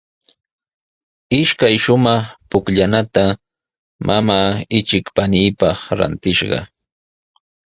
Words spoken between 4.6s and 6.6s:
ichik paniipaq rantishqa.